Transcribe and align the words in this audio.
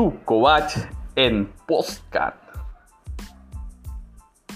Tu 0.00 0.14
en 1.14 1.52
Postcat. 1.66 2.34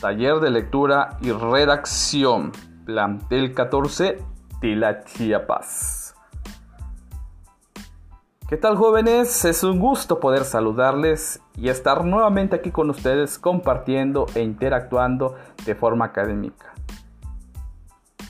Taller 0.01 0.41
de 0.41 0.51
lectura 0.51 1.19
y 1.21 1.33
redacción. 1.33 2.51
Plantel 2.87 3.53
14 3.53 4.23
Tila 4.63 5.05
Chiapas. 5.05 6.15
¿Qué 8.49 8.57
tal 8.57 8.79
jóvenes? 8.79 9.45
Es 9.45 9.63
un 9.65 9.81
gusto 9.81 10.19
poder 10.19 10.45
saludarles 10.45 11.43
y 11.59 11.69
estar 11.69 12.07
nuevamente 12.07 12.57
aquí 12.57 12.71
con 12.71 12.89
ustedes 12.89 13.39
compartiendo 13.39 14.25
e 14.35 14.41
interactuando 14.41 15.35
de 15.67 15.75
forma 15.75 16.07
académica. 16.07 16.73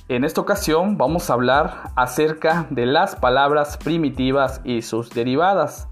En 0.08 0.24
esta 0.24 0.40
ocasión 0.40 0.98
vamos 0.98 1.30
a 1.30 1.34
hablar 1.34 1.92
acerca 1.94 2.66
de 2.70 2.86
las 2.86 3.14
palabras 3.14 3.76
primitivas 3.76 4.60
y 4.64 4.82
sus 4.82 5.10
derivadas. 5.10 5.86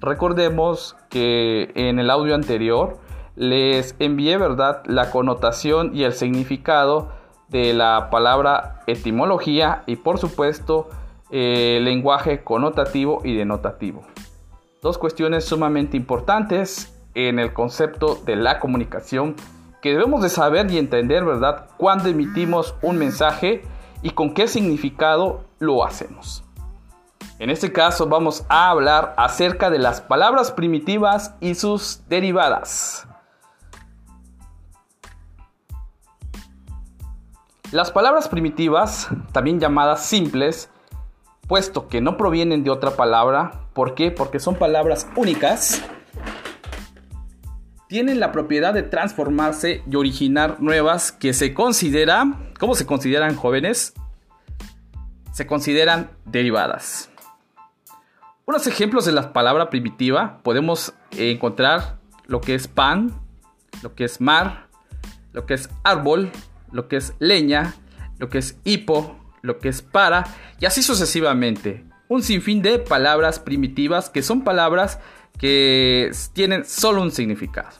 Recordemos 0.00 0.96
que 1.08 1.72
en 1.74 1.98
el 1.98 2.10
audio 2.10 2.34
anterior 2.34 2.98
les 3.36 3.96
envié, 3.98 4.36
¿verdad?, 4.36 4.82
la 4.86 5.10
connotación 5.10 5.94
y 5.94 6.04
el 6.04 6.12
significado 6.12 7.10
de 7.48 7.74
la 7.74 8.08
palabra 8.10 8.80
etimología 8.86 9.82
y 9.86 9.96
por 9.96 10.18
supuesto 10.18 10.88
el 11.30 11.84
lenguaje 11.84 12.44
connotativo 12.44 13.20
y 13.24 13.34
denotativo. 13.34 14.02
Dos 14.82 14.98
cuestiones 14.98 15.44
sumamente 15.44 15.96
importantes 15.96 16.94
en 17.14 17.38
el 17.38 17.52
concepto 17.52 18.16
de 18.24 18.36
la 18.36 18.60
comunicación 18.60 19.34
que 19.80 19.90
debemos 19.90 20.22
de 20.22 20.28
saber 20.28 20.70
y 20.70 20.78
entender, 20.78 21.24
¿verdad?, 21.24 21.66
cuándo 21.76 22.08
emitimos 22.08 22.74
un 22.82 22.98
mensaje 22.98 23.62
y 24.02 24.10
con 24.10 24.34
qué 24.34 24.48
significado 24.48 25.44
lo 25.58 25.84
hacemos. 25.84 26.43
En 27.38 27.50
este 27.50 27.72
caso 27.72 28.06
vamos 28.06 28.44
a 28.48 28.70
hablar 28.70 29.14
acerca 29.16 29.70
de 29.70 29.78
las 29.78 30.00
palabras 30.00 30.52
primitivas 30.52 31.34
y 31.40 31.54
sus 31.54 32.02
derivadas. 32.08 33.06
Las 37.72 37.90
palabras 37.90 38.28
primitivas, 38.28 39.08
también 39.32 39.58
llamadas 39.58 40.06
simples, 40.06 40.70
puesto 41.48 41.88
que 41.88 42.00
no 42.00 42.16
provienen 42.16 42.62
de 42.62 42.70
otra 42.70 42.92
palabra, 42.92 43.68
¿por 43.72 43.94
qué? 43.94 44.12
Porque 44.12 44.38
son 44.38 44.54
palabras 44.54 45.08
únicas 45.16 45.82
tienen 47.94 48.18
la 48.18 48.32
propiedad 48.32 48.74
de 48.74 48.82
transformarse 48.82 49.84
y 49.88 49.94
originar 49.94 50.60
nuevas 50.60 51.12
que 51.12 51.32
se 51.32 51.54
consideran, 51.54 52.52
¿cómo 52.58 52.74
se 52.74 52.86
consideran 52.86 53.36
jóvenes? 53.36 53.94
Se 55.30 55.46
consideran 55.46 56.10
derivadas. 56.24 57.13
Unos 58.46 58.66
ejemplos 58.66 59.06
de 59.06 59.12
la 59.12 59.32
palabra 59.32 59.70
primitiva 59.70 60.40
podemos 60.42 60.92
encontrar 61.12 61.98
lo 62.26 62.42
que 62.42 62.54
es 62.54 62.68
pan, 62.68 63.18
lo 63.82 63.94
que 63.94 64.04
es 64.04 64.20
mar, 64.20 64.68
lo 65.32 65.46
que 65.46 65.54
es 65.54 65.70
árbol, 65.82 66.30
lo 66.70 66.86
que 66.86 66.96
es 66.96 67.14
leña, 67.20 67.74
lo 68.18 68.28
que 68.28 68.38
es 68.38 68.58
hipo, 68.64 69.18
lo 69.40 69.58
que 69.58 69.70
es 69.70 69.80
para 69.80 70.24
y 70.60 70.66
así 70.66 70.82
sucesivamente. 70.82 71.86
Un 72.08 72.22
sinfín 72.22 72.60
de 72.60 72.78
palabras 72.78 73.38
primitivas 73.38 74.10
que 74.10 74.22
son 74.22 74.44
palabras 74.44 75.00
que 75.38 76.10
tienen 76.34 76.66
solo 76.66 77.00
un 77.00 77.12
significado. 77.12 77.70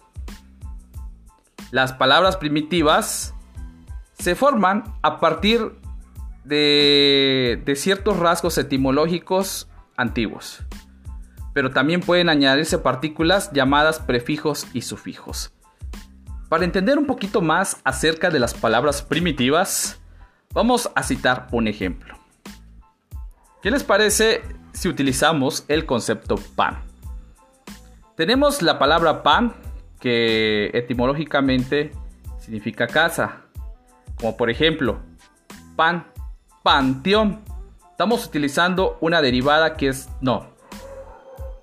Las 1.72 1.92
palabras 1.92 2.38
primitivas 2.38 3.34
se 4.18 4.34
forman 4.34 4.84
a 5.02 5.20
partir 5.20 5.72
de, 6.44 7.62
ciertos 7.76 8.18
rasgos 8.18 8.56
etimológicos 8.56 9.68
antiguos, 9.96 10.62
pero 11.52 11.70
también 11.70 12.00
pueden 12.00 12.28
añadirse 12.28 12.78
partículas 12.78 13.52
llamadas 13.52 14.00
prefijos 14.00 14.66
y 14.72 14.82
sufijos. 14.82 15.52
Para 16.48 16.64
entender 16.64 16.98
un 16.98 17.06
poquito 17.06 17.40
más 17.40 17.80
acerca 17.84 18.30
de 18.30 18.38
las 18.38 18.54
palabras 18.54 19.02
primitivas, 19.02 20.00
vamos 20.52 20.90
a 20.94 21.02
citar 21.02 21.48
un 21.50 21.68
ejemplo. 21.68 22.16
¿Qué 23.62 23.70
les 23.70 23.82
parece 23.82 24.42
si 24.72 24.88
utilizamos 24.88 25.64
el 25.68 25.86
concepto 25.86 26.36
pan? 26.54 26.82
Tenemos 28.16 28.62
la 28.62 28.78
palabra 28.78 29.22
pan 29.22 29.54
que 29.98 30.70
etimológicamente 30.74 31.92
significa 32.38 32.86
casa. 32.86 33.40
Como 34.16 34.36
por 34.36 34.50
ejemplo, 34.50 35.00
pan, 35.76 36.06
panteón. 36.62 37.42
Estamos 37.94 38.26
utilizando 38.26 38.98
una 39.00 39.22
derivada 39.22 39.76
que 39.76 39.86
es 39.86 40.08
no. 40.20 40.48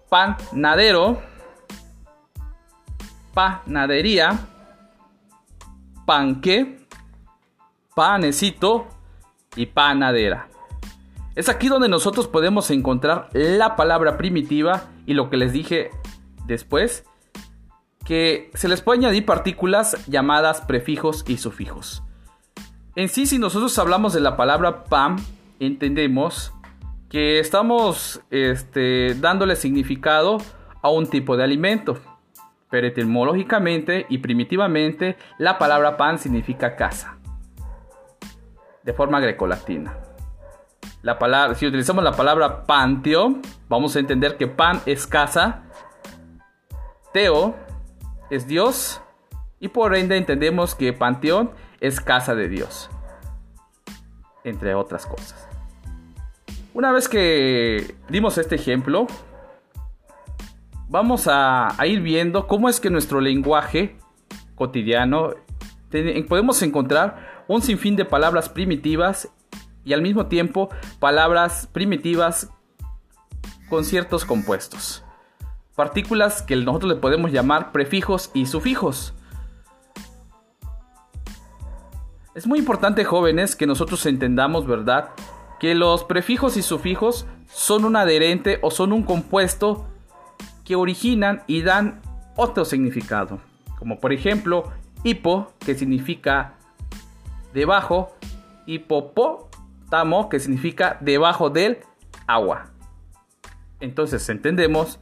Panadero, 0.08 1.22
panadería, 3.34 4.40
panque, 6.06 6.88
panecito 7.94 8.88
y 9.58 9.66
panadera. 9.66 10.47
Es 11.36 11.50
aquí 11.50 11.68
donde 11.68 11.90
nosotros 11.90 12.30
podemos 12.30 12.72
encontrar 12.72 13.28
la 13.34 13.75
palabra 13.75 14.16
primitiva 14.16 14.84
y 15.06 15.16
lo 15.16 15.30
que 15.30 15.36
les 15.36 15.52
dije 15.52 15.91
después 16.46 17.03
que 18.06 18.52
se 18.53 18.70
les 18.70 18.81
puede 18.81 19.00
añadir 19.00 19.25
partículas 19.25 19.97
llamadas 20.08 20.62
prefijos 20.62 21.25
y 21.28 21.36
sufijos. 21.36 22.03
En 22.96 23.09
sí, 23.09 23.25
si 23.25 23.38
nosotros 23.38 23.78
hablamos 23.78 24.14
de 24.14 24.22
la 24.22 24.38
palabra 24.38 24.86
PAM, 24.86 25.18
entendemos 25.66 26.54
que 27.10 27.40
estamos 27.40 28.22
este, 28.30 29.16
dándole 29.16 29.56
significado 29.56 30.38
a 30.82 30.90
un 30.90 31.08
tipo 31.08 31.38
de 31.38 31.44
alimento. 31.44 32.00
Pero 32.70 32.88
etimológicamente 32.88 34.06
y 34.10 34.20
primitivamente, 34.20 35.18
la 35.38 35.58
palabra 35.58 35.98
pan 35.98 36.20
significa 36.20 36.76
casa. 36.76 37.18
De 38.84 38.94
forma 38.94 39.20
grecolatina. 39.20 39.98
La 41.02 41.20
palabra, 41.20 41.56
si 41.56 41.68
utilizamos 41.68 42.04
la 42.04 42.14
palabra 42.14 42.66
panteo, 42.66 43.40
vamos 43.68 43.96
a 43.96 44.00
entender 44.00 44.38
que 44.38 44.48
pan 44.48 44.82
es 44.86 45.06
casa. 45.06 45.64
Teo 47.12 47.56
es 48.30 48.48
Dios 48.48 49.02
y 49.60 49.68
por 49.68 49.96
ende 49.96 50.18
entendemos 50.18 50.76
que 50.76 50.94
Panteón 50.94 51.52
es 51.82 52.00
casa 52.00 52.34
de 52.34 52.48
Dios, 52.48 52.90
entre 54.44 54.74
otras 54.74 55.06
cosas. 55.06 55.51
Una 56.74 56.92
vez 56.92 57.09
que 57.09 57.96
dimos 58.09 58.38
este 58.38 58.56
ejemplo, 58.56 59.08
vamos 60.88 61.28
a, 61.28 61.76
ir 61.86 62.02
viendo 62.02 62.48
cómo 62.48 62.70
es 62.70 62.80
que 62.80 62.90
nuestro 62.90 63.22
lenguaje 63.22 63.98
cotidiano 64.56 65.32
podemos 66.30 66.62
encontrar 66.62 67.44
un 67.48 67.62
sinfín 67.62 67.96
de 67.96 68.06
palabras 68.06 68.50
primitivas 68.50 69.30
y 69.84 69.94
al 69.94 70.02
mismo 70.02 70.28
tiempo 70.28 70.70
palabras 71.00 71.68
primitivas 71.68 72.50
con 73.70 73.84
ciertos 73.84 74.24
compuestos 74.24 75.03
partículas 75.76 76.44
que 76.44 76.56
nosotros 76.56 76.94
le 76.94 77.00
podemos 77.00 77.32
llamar 77.32 77.72
prefijos 77.72 78.30
y 78.34 78.46
sufijos. 78.46 79.16
Es 82.36 82.46
muy 82.46 82.59
importante, 82.59 83.03
jóvenes, 83.03 83.56
que 83.56 83.66
nosotros 83.66 84.06
entendamos, 84.06 84.68
¿verdad? 84.68 85.09
Que 85.62 85.76
los 85.76 86.04
prefijos 86.04 86.58
y 86.58 86.64
sufijos 86.64 87.28
son 87.46 87.86
un 87.86 87.96
adherente 87.96 88.58
o 88.64 88.72
son 88.72 88.92
un 88.94 89.04
compuesto 89.04 89.86
que 90.66 90.76
originan 90.76 91.44
y 91.46 91.62
dan 91.62 92.02
otro 92.36 92.66
significado. 92.66 93.40
Como 93.78 94.00
por 94.00 94.12
ejemplo, 94.12 94.72
hipo, 95.04 95.54
que 95.60 95.76
significa 95.76 96.56
debajo, 97.54 98.16
hipopótamo, 98.66 100.30
que 100.30 100.40
significa 100.40 100.97
debajo 101.00 101.52
del 101.52 101.78
agua. 102.26 102.72
Entonces 103.80 104.28
entendemos 104.30 104.97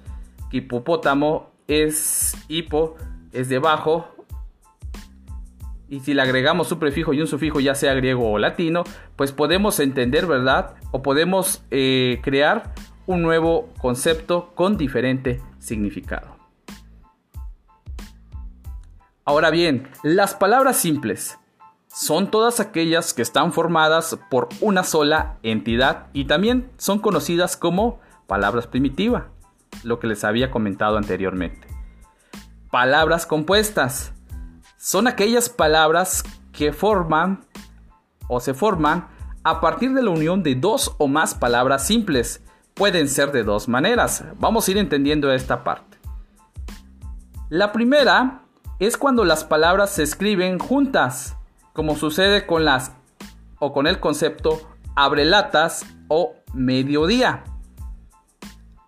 hipopótamo 0.52 1.52
es 1.68 2.36
hipo, 2.50 2.98
es 3.32 3.48
debajo. 3.48 4.10
Y 5.90 6.02
si 6.02 6.14
le 6.14 6.22
agregamos 6.22 6.68
su 6.68 6.78
prefijo 6.78 7.14
y 7.14 7.22
un 7.22 7.28
sufijo, 7.28 7.60
ya 7.60 7.74
sea 7.74 7.94
griego 7.96 8.32
o 8.32 8.38
latino, 8.38 8.84
pues 9.16 9.32
podemos 9.32 9.80
entender, 9.80 10.28
¿verdad? 10.28 10.76
O 10.92 11.02
podemos 11.02 11.64
eh, 11.72 12.20
crear 12.24 12.74
un 13.08 13.24
nuevo 13.24 13.70
concepto 13.80 14.52
con 14.54 14.78
diferente 14.78 15.42
significado. 15.58 16.38
Ahora 19.26 19.50
bien, 19.50 19.90
las 20.04 20.36
palabras 20.36 20.78
simples 20.78 21.40
son 21.88 22.30
todas 22.30 22.60
aquellas 22.60 23.14
que 23.14 23.24
están 23.24 23.52
formadas 23.52 24.18
por 24.30 24.50
una 24.62 24.84
sola 24.84 25.38
entidad 25.42 26.08
y 26.14 26.26
también 26.26 26.70
son 26.78 27.00
conocidas 27.00 27.58
como 27.58 28.00
palabras 28.28 28.68
primitivas 28.68 29.24
lo 29.84 30.00
que 30.00 30.08
les 30.08 30.24
había 30.24 30.52
comentado 30.52 30.98
anteriormente. 30.98 31.68
Palabras 32.72 33.26
compuestas. 33.26 34.14
Son 34.82 35.08
aquellas 35.08 35.50
palabras 35.50 36.24
que 36.54 36.72
forman 36.72 37.42
o 38.30 38.40
se 38.40 38.54
forman 38.54 39.10
a 39.44 39.60
partir 39.60 39.94
de 39.94 40.02
la 40.02 40.10
unión 40.10 40.42
de 40.42 40.56
dos 40.56 40.96
o 41.00 41.10
más 41.10 41.36
palabras 41.36 41.86
simples. 41.86 42.42
Pueden 42.76 43.10
ser 43.10 43.34
de 43.34 43.44
dos 43.44 43.68
maneras. 43.68 44.24
Vamos 44.40 44.66
a 44.66 44.72
ir 44.72 44.78
entendiendo 44.78 45.34
esta 45.34 45.66
parte. 45.66 45.98
La 47.50 47.74
primera 47.74 48.44
es 48.80 48.96
cuando 48.96 49.26
las 49.26 49.44
palabras 49.44 49.90
se 49.90 50.04
escriben 50.04 50.60
juntas, 50.60 51.36
como 51.74 51.98
sucede 51.98 52.46
con 52.46 52.64
las 52.64 52.94
o 53.60 53.74
con 53.74 53.86
el 53.86 54.00
concepto 54.00 54.62
abre 54.96 55.26
latas 55.26 55.86
o 56.08 56.36
mediodía. 56.54 57.44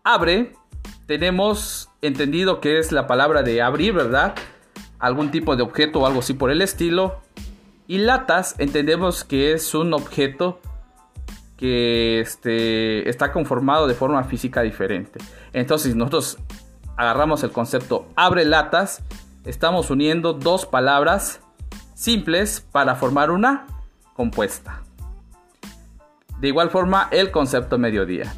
Abre, 0.06 0.54
tenemos 1.06 1.90
entendido 2.02 2.62
que 2.62 2.80
es 2.80 2.94
la 2.94 3.08
palabra 3.08 3.44
de 3.44 3.62
abrir, 3.62 3.92
¿verdad? 3.92 4.36
Algún 5.01 5.31
tipo 5.31 5.56
de 5.56 5.63
objeto 5.63 6.00
o 6.00 6.06
algo 6.06 6.19
así 6.19 6.33
por 6.33 6.51
el 6.51 6.62
estilo. 6.62 7.19
Y 7.88 7.98
latas, 7.98 8.56
entendemos 8.57 9.25
que 9.25 9.51
es 9.51 9.75
un 9.75 9.94
objeto 9.94 10.62
que 11.57 12.21
este, 12.21 13.09
está 13.09 13.31
conformado 13.31 13.88
de 13.88 13.94
forma 13.94 14.24
física 14.24 14.62
diferente. 14.62 15.19
Entonces, 15.51 15.95
nosotros 15.95 16.38
agarramos 16.95 17.44
el 17.44 17.51
concepto 17.51 18.07
abre 18.15 18.45
latas, 18.45 19.03
estamos 19.45 19.89
uniendo 19.89 20.33
dos 20.33 20.65
palabras 20.65 21.42
simples 21.94 22.65
para 22.71 22.95
formar 22.95 23.31
una 23.31 23.68
compuesta. 24.15 24.83
De 26.39 26.47
igual 26.47 26.69
forma, 26.71 27.07
el 27.12 27.30
concepto 27.30 27.77
mediodía. 27.77 28.33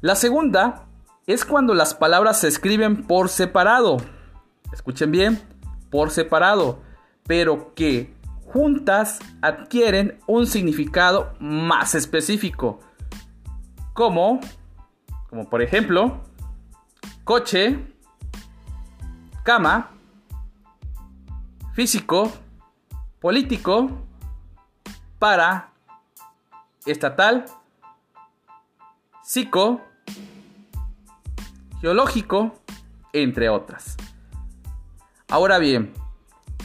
La 0.00 0.14
segunda 0.14 0.84
es 1.26 1.44
cuando 1.44 1.74
las 1.74 1.94
palabras 1.94 2.40
se 2.40 2.48
escriben 2.48 3.04
por 3.04 3.28
separado. 3.28 3.96
Escuchen 4.74 5.12
bien, 5.12 5.40
por 5.88 6.10
separado, 6.10 6.82
pero 7.28 7.74
que 7.74 8.12
juntas 8.44 9.20
adquieren 9.40 10.18
un 10.26 10.48
significado 10.48 11.32
más 11.38 11.94
específico. 11.94 12.80
Como, 13.92 14.40
como 15.30 15.48
por 15.48 15.62
ejemplo, 15.62 16.24
coche, 17.22 17.86
cama, 19.44 19.92
físico, 21.72 22.32
político, 23.20 23.92
para, 25.20 25.70
estatal, 26.84 27.44
psico, 29.22 29.80
geológico, 31.80 32.58
entre 33.12 33.48
otras. 33.48 33.96
Ahora 35.28 35.58
bien, 35.58 35.92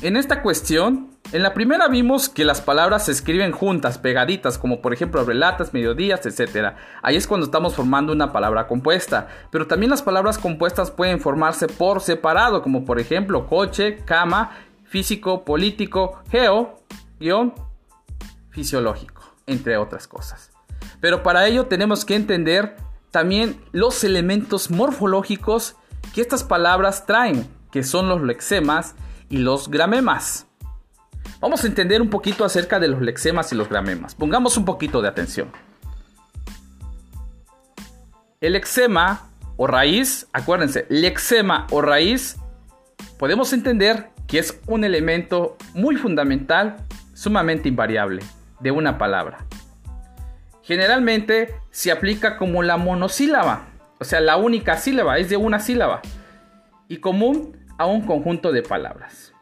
en 0.01 0.17
esta 0.17 0.41
cuestión 0.41 1.09
en 1.31 1.43
la 1.43 1.53
primera 1.53 1.87
vimos 1.87 2.27
que 2.27 2.43
las 2.43 2.59
palabras 2.59 3.05
se 3.05 3.11
escriben 3.11 3.51
juntas, 3.51 3.99
pegaditas, 3.99 4.57
como 4.57 4.81
por 4.81 4.93
ejemplo 4.93 5.23
relatas, 5.23 5.75
mediodías, 5.75 6.25
etc. 6.25 6.73
Ahí 7.03 7.17
es 7.17 7.27
cuando 7.27 7.45
estamos 7.45 7.75
formando 7.75 8.11
una 8.11 8.31
palabra 8.31 8.65
compuesta. 8.65 9.27
Pero 9.51 9.67
también 9.67 9.91
las 9.91 10.01
palabras 10.01 10.39
compuestas 10.39 10.89
pueden 10.89 11.19
formarse 11.19 11.67
por 11.67 12.01
separado, 12.01 12.63
como 12.63 12.83
por 12.83 12.99
ejemplo 12.99 13.45
coche, 13.45 13.97
cama, 14.05 14.57
físico, 14.85 15.45
político, 15.45 16.19
geo, 16.31 16.79
guion, 17.19 17.53
fisiológico, 18.49 19.21
entre 19.45 19.77
otras 19.77 20.07
cosas. 20.07 20.51
Pero 20.99 21.21
para 21.21 21.45
ello 21.45 21.67
tenemos 21.67 22.05
que 22.05 22.15
entender 22.15 22.75
también 23.11 23.61
los 23.71 24.03
elementos 24.03 24.71
morfológicos 24.71 25.75
que 26.15 26.21
estas 26.21 26.43
palabras 26.43 27.05
traen, 27.05 27.47
que 27.71 27.83
son 27.83 28.09
los 28.09 28.21
lexemas 28.21 28.95
y 29.29 29.37
los 29.37 29.69
gramemas. 29.69 30.47
Vamos 31.39 31.63
a 31.63 31.67
entender 31.67 32.01
un 32.01 32.09
poquito 32.09 32.43
acerca 32.43 32.79
de 32.79 32.87
los 32.87 33.01
lexemas 33.01 33.51
y 33.53 33.55
los 33.55 33.69
gramemas. 33.69 34.15
Pongamos 34.15 34.57
un 34.57 34.65
poquito 34.65 35.01
de 35.01 35.07
atención. 35.07 35.49
El 38.41 38.53
lexema 38.53 39.29
o 39.57 39.67
raíz, 39.67 40.27
acuérdense, 40.31 40.85
lexema 40.89 41.67
o 41.71 41.81
raíz, 41.81 42.37
podemos 43.17 43.51
entender 43.53 44.09
que 44.27 44.39
es 44.39 44.59
un 44.67 44.83
elemento 44.83 45.57
muy 45.73 45.97
fundamental, 45.97 46.77
sumamente 47.13 47.67
invariable, 47.67 48.23
de 48.59 48.71
una 48.71 48.97
palabra. 48.97 49.45
Generalmente 50.63 51.55
se 51.71 51.91
aplica 51.91 52.37
como 52.37 52.63
la 52.63 52.77
monosílaba, 52.77 53.67
o 53.99 54.05
sea, 54.05 54.21
la 54.21 54.37
única 54.37 54.77
sílaba, 54.77 55.17
es 55.17 55.29
de 55.29 55.35
una 55.35 55.59
sílaba, 55.59 56.01
y 56.87 56.97
común 56.97 57.58
a 57.79 57.87
un 57.87 58.05
conjunto 58.05 58.51
de 58.51 58.61
palabras 58.61 59.33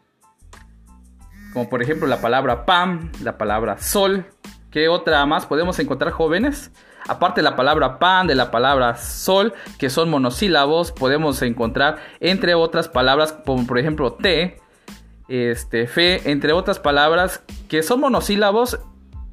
como 1.58 1.70
por 1.70 1.82
ejemplo 1.82 2.08
la 2.08 2.22
palabra 2.22 2.68
pan, 2.68 3.12
la 3.24 3.40
palabra 3.40 3.80
sol. 3.80 4.26
¿Qué 4.70 4.90
otra 4.90 5.26
más 5.26 5.48
podemos 5.48 5.80
encontrar 5.80 6.12
jóvenes? 6.12 6.72
Aparte 7.08 7.40
de 7.40 7.44
la 7.44 7.56
palabra 7.56 7.98
pan, 7.98 8.28
de 8.28 8.36
la 8.36 8.52
palabra 8.52 8.96
sol, 8.96 9.56
que 9.80 9.90
son 9.90 10.12
monosílabos, 10.12 10.92
podemos 10.92 11.42
encontrar 11.42 11.98
entre 12.20 12.54
otras 12.54 12.90
palabras 12.90 13.34
como 13.34 13.66
por 13.66 13.80
ejemplo 13.80 14.14
té, 14.14 14.60
este, 15.30 15.88
fe, 15.88 16.30
entre 16.30 16.54
otras 16.54 16.78
palabras 16.78 17.44
que 17.70 17.82
son 17.82 18.02
monosílabos 18.02 18.80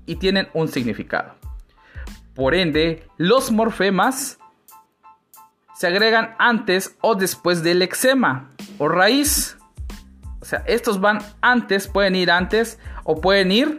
y 0.06 0.16
tienen 0.16 0.48
un 0.54 0.68
significado. 0.68 1.34
Por 2.34 2.54
ende, 2.54 3.06
los 3.18 3.50
morfemas 3.50 4.38
se 5.76 5.88
agregan 5.88 6.36
antes 6.38 6.96
o 7.02 7.16
después 7.16 7.62
del 7.62 7.80
lexema 7.80 8.53
o 8.78 8.88
raíz. 8.88 9.56
O 10.40 10.44
sea, 10.44 10.62
estos 10.66 11.00
van 11.00 11.18
antes, 11.40 11.88
pueden 11.88 12.16
ir 12.16 12.30
antes 12.30 12.78
o 13.04 13.20
pueden 13.20 13.52
ir 13.52 13.78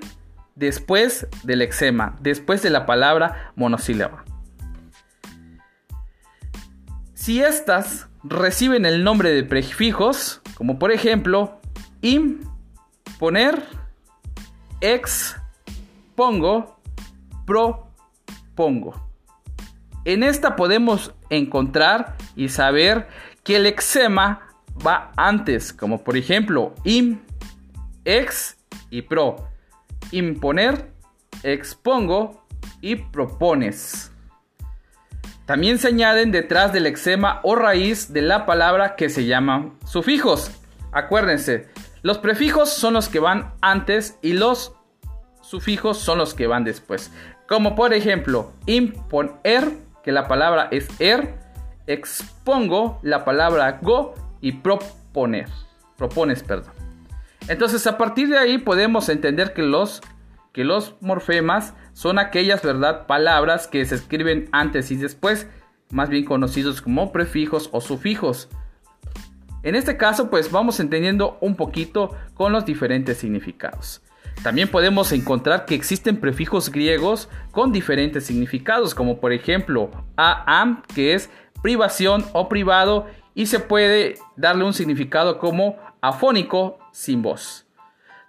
después 0.55 1.27
del 1.43 1.61
eczema, 1.61 2.15
después 2.21 2.61
de 2.63 2.69
la 2.69 2.85
palabra 2.85 3.51
monosílaba. 3.55 4.23
Si 7.13 7.41
estas 7.41 8.07
reciben 8.23 8.85
el 8.85 9.03
nombre 9.03 9.31
de 9.31 9.43
prefijos, 9.43 10.41
como 10.55 10.79
por 10.79 10.91
ejemplo 10.91 11.59
im, 12.01 12.39
poner, 13.19 13.63
ex, 14.81 15.35
pongo, 16.15 16.79
pro, 17.45 17.87
pongo. 18.55 19.09
En 20.05 20.23
esta 20.23 20.55
podemos 20.55 21.13
encontrar 21.29 22.15
y 22.35 22.49
saber 22.49 23.07
que 23.43 23.55
el 23.55 23.65
eczema 23.65 24.44
va 24.85 25.11
antes, 25.15 25.73
como 25.73 26.03
por 26.03 26.17
ejemplo 26.17 26.73
im, 26.83 27.19
ex 28.03 28.57
y 28.89 29.01
pro. 29.01 29.49
Imponer, 30.11 30.91
expongo 31.43 32.45
y 32.81 32.95
propones. 32.95 34.11
También 35.45 35.77
se 35.77 35.89
añaden 35.89 36.31
detrás 36.31 36.73
del 36.73 36.83
lexema 36.83 37.39
o 37.43 37.55
raíz 37.55 38.11
de 38.11 38.21
la 38.21 38.45
palabra 38.45 38.95
que 38.95 39.09
se 39.09 39.25
llaman 39.25 39.77
sufijos. 39.85 40.51
Acuérdense, 40.91 41.67
los 42.01 42.17
prefijos 42.17 42.69
son 42.69 42.93
los 42.93 43.09
que 43.09 43.19
van 43.19 43.53
antes 43.61 44.17
y 44.21 44.33
los 44.33 44.73
sufijos 45.41 45.99
son 45.99 46.17
los 46.17 46.33
que 46.33 46.47
van 46.47 46.63
después. 46.63 47.11
Como 47.47 47.75
por 47.75 47.93
ejemplo, 47.93 48.51
imponer, 48.65 49.71
que 50.03 50.11
la 50.11 50.27
palabra 50.27 50.67
es 50.71 50.87
er, 50.99 51.35
expongo, 51.87 52.99
la 53.03 53.25
palabra 53.25 53.79
go 53.81 54.15
y 54.45 54.51
proponer. 54.51 55.49
Propones, 55.97 56.43
perdón. 56.43 56.71
Entonces, 57.47 57.87
a 57.87 57.97
partir 57.97 58.29
de 58.29 58.37
ahí 58.37 58.59
podemos 58.59 59.09
entender 59.09 59.53
que 59.53 59.63
los, 59.63 60.01
que 60.53 60.63
los 60.63 60.93
morfemas 61.01 61.73
son 61.93 62.19
aquellas, 62.19 62.61
¿verdad? 62.61 63.07
Palabras 63.07 63.67
que 63.67 63.83
se 63.85 63.95
escriben 63.95 64.47
antes 64.51 64.91
y 64.91 64.97
después, 64.97 65.47
más 65.89 66.09
bien 66.09 66.25
conocidos 66.25 66.83
como 66.83 67.11
prefijos 67.11 67.69
o 67.71 67.81
sufijos. 67.81 68.47
En 69.63 69.73
este 69.73 69.97
caso, 69.97 70.29
pues 70.29 70.51
vamos 70.51 70.79
entendiendo 70.79 71.39
un 71.41 71.55
poquito 71.55 72.15
con 72.35 72.51
los 72.51 72.67
diferentes 72.67 73.17
significados. 73.17 74.03
También 74.43 74.69
podemos 74.69 75.11
encontrar 75.11 75.65
que 75.65 75.73
existen 75.73 76.17
prefijos 76.17 76.71
griegos 76.71 77.29
con 77.49 77.71
diferentes 77.71 78.27
significados, 78.27 78.93
como 78.93 79.19
por 79.19 79.33
ejemplo 79.33 79.89
am, 80.17 80.83
que 80.93 81.15
es 81.15 81.31
privación 81.63 82.23
o 82.33 82.47
privado, 82.47 83.07
y 83.35 83.45
se 83.45 83.59
puede 83.59 84.15
darle 84.37 84.63
un 84.63 84.73
significado 84.73 85.37
como 85.37 85.77
afónico 86.01 86.79
sin 86.91 87.21
voz. 87.21 87.67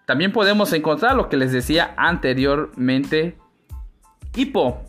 También 0.05 0.33
podemos 0.33 0.73
encontrar 0.73 1.17
lo 1.17 1.29
que 1.29 1.37
les 1.37 1.53
decía 1.53 1.95
anteriormente, 1.97 3.39
hipo. 4.35 4.83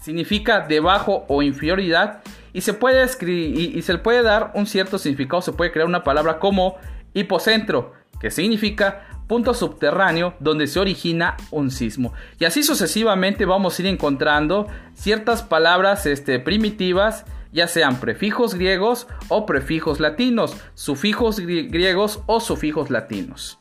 Significa 0.00 0.60
debajo 0.60 1.24
o 1.28 1.42
inferioridad 1.42 2.22
y 2.52 2.60
se 2.60 2.74
puede 2.74 3.02
escribir 3.02 3.76
y, 3.76 3.82
se 3.82 3.94
le 3.94 3.98
puede 3.98 4.22
dar 4.22 4.52
un 4.54 4.66
cierto 4.66 4.98
significado, 4.98 5.42
se 5.42 5.52
puede 5.52 5.72
crear 5.72 5.88
una 5.88 6.04
palabra 6.04 6.38
como 6.38 6.76
hipocentro, 7.14 7.92
que 8.20 8.30
significa 8.30 9.06
punto 9.26 9.54
subterráneo 9.54 10.34
donde 10.38 10.68
se 10.68 10.78
origina 10.78 11.36
un 11.50 11.70
sismo. 11.70 12.12
Y 12.38 12.44
así 12.44 12.62
sucesivamente 12.62 13.44
vamos 13.44 13.78
a 13.78 13.82
ir 13.82 13.88
encontrando 13.88 14.68
ciertas 14.94 15.42
palabras 15.42 16.06
este, 16.06 16.38
primitivas 16.38 17.24
ya 17.56 17.66
sean 17.66 17.96
prefijos 18.00 18.54
griegos 18.54 19.06
o 19.28 19.46
prefijos 19.46 19.98
latinos, 19.98 20.54
sufijos 20.74 21.40
griegos 21.40 22.20
o 22.26 22.38
sufijos 22.38 22.90
latinos. 22.90 23.58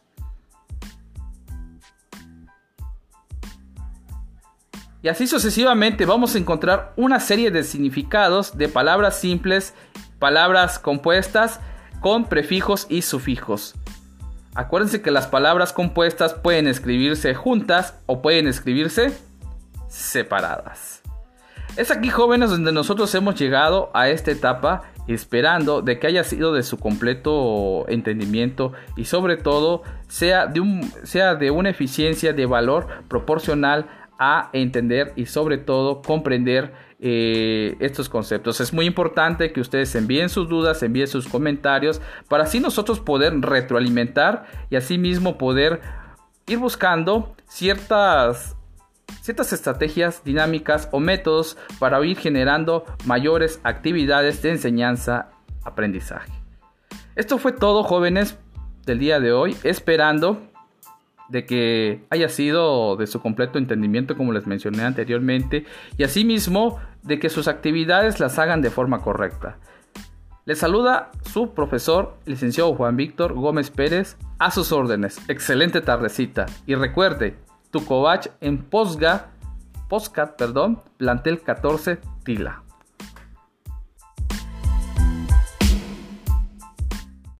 Y 5.01 5.07
así 5.07 5.27
sucesivamente 5.27 6.05
vamos 6.05 6.35
a 6.35 6.39
encontrar 6.39 6.91
una 6.97 7.21
serie 7.21 7.51
de 7.51 7.63
significados 7.63 8.57
de 8.57 8.67
palabras 8.67 9.17
simples, 9.17 9.73
palabras 10.19 10.77
compuestas, 10.77 11.61
con 12.01 12.25
prefijos 12.25 12.87
y 12.89 13.01
sufijos. 13.01 13.75
Acuérdense 14.55 15.01
que 15.01 15.11
las 15.11 15.27
palabras 15.27 15.71
compuestas 15.71 16.33
pueden 16.33 16.67
escribirse 16.67 17.33
juntas 17.33 17.93
o 18.07 18.21
pueden 18.21 18.47
escribirse 18.47 19.17
separadas. 19.87 20.94
Es 21.77 21.91
aquí 21.91 22.09
jóvenes 22.09 22.51
donde 22.51 22.71
nosotros 22.71 23.13
hemos 23.15 23.35
llegado 23.35 23.91
a 23.93 24.07
esta 24.07 24.31
etapa 24.31 24.83
esperando 25.07 25.81
de 25.81 25.99
que 25.99 26.07
haya 26.07 26.23
sido 26.23 26.53
de 26.53 26.63
su 26.63 26.77
completo 26.77 27.85
entendimiento 27.89 28.71
y 28.95 29.05
sobre 29.05 29.35
todo 29.35 29.83
sea 30.07 30.47
de, 30.47 30.61
un, 30.61 30.89
sea 31.03 31.35
de 31.35 31.51
una 31.51 31.69
eficiencia 31.69 32.31
de 32.31 32.45
valor 32.45 32.87
proporcional 33.09 33.87
a 34.17 34.49
entender 34.53 35.11
y 35.17 35.25
sobre 35.25 35.57
todo 35.57 36.01
comprender 36.01 36.73
eh, 37.01 37.75
estos 37.81 38.07
conceptos. 38.07 38.61
Es 38.61 38.71
muy 38.71 38.85
importante 38.85 39.51
que 39.51 39.59
ustedes 39.59 39.93
envíen 39.95 40.29
sus 40.29 40.47
dudas, 40.47 40.81
envíen 40.81 41.07
sus 41.07 41.27
comentarios 41.27 42.01
para 42.29 42.45
así 42.45 42.61
nosotros 42.61 43.01
poder 43.01 43.37
retroalimentar 43.41 44.45
y 44.69 44.77
asimismo 44.77 45.37
poder 45.37 45.81
ir 46.47 46.57
buscando 46.57 47.35
ciertas 47.47 48.55
ciertas 49.25 49.51
estrategias 49.53 50.23
dinámicas 50.23 50.87
o 50.91 50.99
métodos 50.99 51.57
para 51.79 52.03
ir 52.05 52.15
generando 52.15 52.85
mayores 53.05 53.59
actividades 53.63 54.43
de 54.43 54.51
enseñanza 54.51 55.31
aprendizaje. 55.63 56.31
Esto 57.15 57.39
fue 57.39 57.51
todo 57.51 57.83
jóvenes 57.83 58.37
del 58.85 58.99
día 58.99 59.19
de 59.19 59.33
hoy, 59.33 59.57
esperando 59.63 60.43
de 61.29 61.43
que 61.47 62.05
haya 62.11 62.29
sido 62.29 62.97
de 62.97 63.07
su 63.07 63.19
completo 63.19 63.57
entendimiento 63.57 64.15
como 64.15 64.31
les 64.31 64.45
mencioné 64.45 64.83
anteriormente 64.83 65.65
y 65.97 66.03
asimismo 66.03 66.79
de 67.01 67.17
que 67.17 67.29
sus 67.29 67.47
actividades 67.47 68.19
las 68.19 68.37
hagan 68.37 68.61
de 68.61 68.69
forma 68.69 69.01
correcta. 69.01 69.57
Les 70.45 70.59
saluda 70.59 71.09
su 71.23 71.55
profesor, 71.55 72.15
licenciado 72.25 72.75
Juan 72.75 72.95
Víctor 72.95 73.33
Gómez 73.33 73.71
Pérez, 73.71 74.17
a 74.37 74.51
sus 74.51 74.71
órdenes. 74.71 75.17
Excelente 75.27 75.81
tardecita 75.81 76.45
y 76.67 76.75
recuerde, 76.75 77.37
tu 77.75 77.83
covach 77.83 78.29
en 78.39 78.57
Posga, 78.57 79.27
Postcat, 79.89 80.37
perdón, 80.37 80.79
plantel 80.95 81.41
14 81.41 81.99
Tila. 82.23 82.64